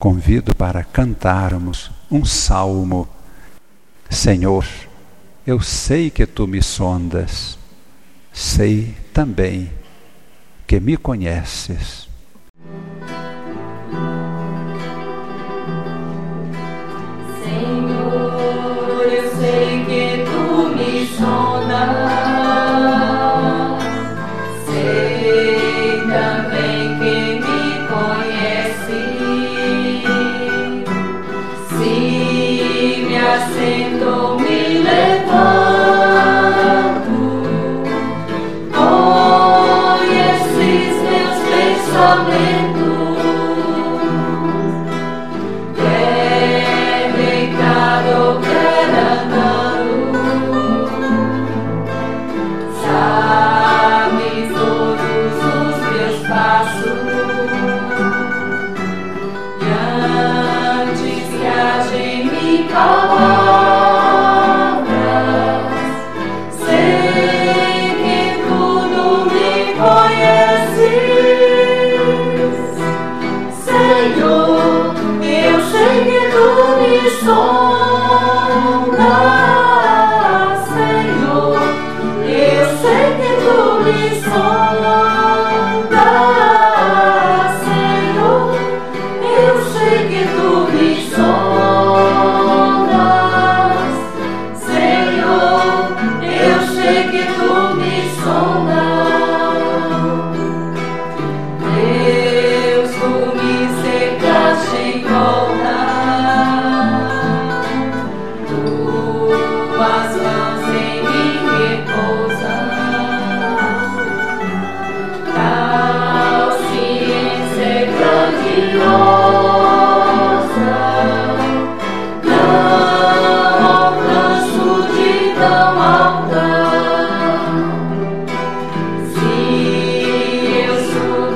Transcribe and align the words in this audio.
convido 0.00 0.56
para 0.56 0.82
cantarmos 0.82 1.90
um 2.10 2.24
salmo. 2.24 3.06
Senhor, 4.08 4.66
eu 5.46 5.60
sei 5.60 6.10
que 6.10 6.26
tu 6.26 6.48
me 6.48 6.62
sondas, 6.62 7.58
sei 8.32 8.96
também 9.12 9.70
que 10.66 10.80
me 10.80 10.96
conheces. 10.96 12.09
assim 31.80 33.06
me 33.06 33.16
assentou, 33.16 34.38
me 34.38 34.78
levanto. 34.78 35.40
Conheces 38.76 40.22
meus 41.02 41.38
pensamentos. 41.48 42.89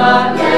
But 0.00 0.49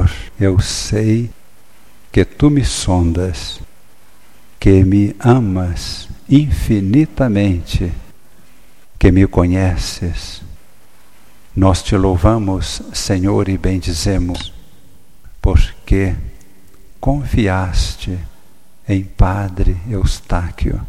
Senhor, 0.00 0.10
eu 0.38 0.58
sei 0.60 1.30
que 2.12 2.24
tu 2.24 2.50
me 2.50 2.64
sondas, 2.64 3.60
que 4.58 4.84
me 4.84 5.14
amas 5.18 6.08
infinitamente, 6.28 7.92
que 8.98 9.10
me 9.10 9.26
conheces. 9.26 10.42
Nós 11.54 11.82
te 11.82 11.96
louvamos, 11.96 12.82
Senhor, 12.92 13.48
e 13.48 13.58
bendizemos, 13.58 14.52
porque 15.42 16.14
confiaste 17.00 18.18
em 18.88 19.04
Padre 19.04 19.76
Eustáquio, 19.88 20.80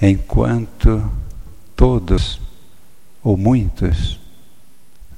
enquanto 0.00 1.10
todos 1.74 2.40
ou 3.22 3.36
muitos 3.36 4.20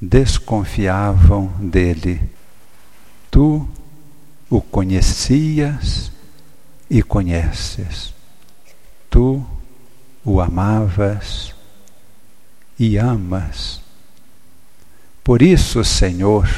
desconfiavam 0.01 1.47
dele 1.59 2.38
Tu 3.39 3.65
o 4.49 4.59
conhecias 4.59 6.11
e 6.89 7.01
conheces. 7.01 8.13
Tu 9.09 9.41
o 10.25 10.41
amavas 10.41 11.55
e 12.77 12.97
amas. 12.97 13.79
Por 15.23 15.41
isso, 15.41 15.85
Senhor, 15.85 16.49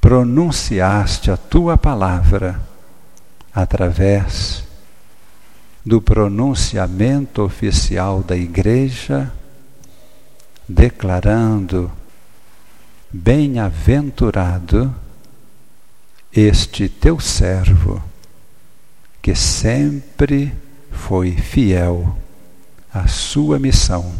pronunciaste 0.00 1.28
a 1.28 1.36
tua 1.36 1.76
palavra 1.76 2.62
através 3.52 4.62
do 5.84 6.00
pronunciamento 6.00 7.42
oficial 7.42 8.22
da 8.22 8.36
Igreja, 8.36 9.32
declarando: 10.68 11.90
Bem-aventurado 13.10 15.01
este 16.34 16.88
teu 16.88 17.20
servo, 17.20 18.02
que 19.20 19.34
sempre 19.34 20.52
foi 20.90 21.32
fiel 21.36 22.16
à 22.92 23.06
sua 23.06 23.58
missão, 23.58 24.12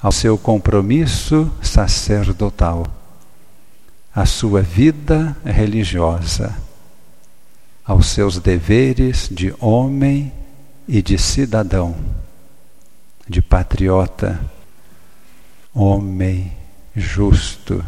ao 0.00 0.10
seu 0.10 0.38
compromisso 0.38 1.52
sacerdotal, 1.62 2.86
à 4.14 4.24
sua 4.24 4.62
vida 4.62 5.36
religiosa, 5.44 6.56
aos 7.84 8.06
seus 8.06 8.38
deveres 8.38 9.28
de 9.30 9.54
homem 9.60 10.32
e 10.86 11.02
de 11.02 11.18
cidadão, 11.18 11.94
de 13.28 13.42
patriota, 13.42 14.40
homem 15.74 16.52
justo, 16.96 17.84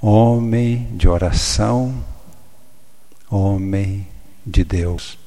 homem 0.00 0.88
de 0.92 1.08
oração, 1.08 1.94
homem 3.30 4.06
de 4.44 4.62
Deus. 4.64 5.18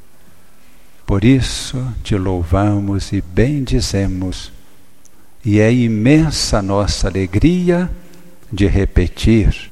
Por 1.06 1.24
isso 1.24 1.84
te 2.04 2.16
louvamos 2.16 3.12
e 3.12 3.22
bendizemos, 3.22 4.52
e 5.44 5.60
é 5.60 5.74
imensa 5.74 6.62
nossa 6.62 7.08
alegria 7.08 7.90
de 8.52 8.68
repetir, 8.68 9.72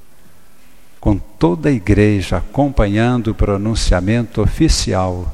com 1.00 1.18
toda 1.18 1.70
a 1.70 1.72
Igreja 1.72 2.38
acompanhando 2.38 3.28
o 3.28 3.36
pronunciamento 3.36 4.42
oficial 4.42 5.34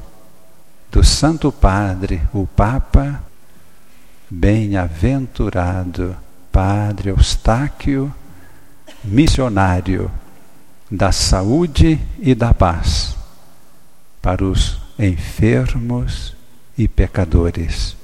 do 0.90 1.02
Santo 1.02 1.50
Padre, 1.50 2.20
o 2.32 2.46
Papa, 2.46 3.24
bem-aventurado 4.30 6.14
Padre 6.52 7.10
Eustáquio, 7.10 8.14
missionário 9.02 10.10
da 10.90 11.12
saúde 11.12 11.98
e 12.20 12.34
da 12.34 12.54
paz 12.54 13.16
para 14.22 14.44
os 14.44 14.80
enfermos 14.98 16.34
e 16.76 16.88
pecadores. 16.88 17.96